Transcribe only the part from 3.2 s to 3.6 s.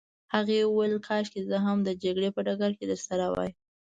وای.